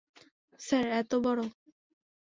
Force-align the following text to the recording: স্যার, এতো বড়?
স্যার, 0.59 0.85
এতো 0.99 1.17
বড়? 1.25 1.39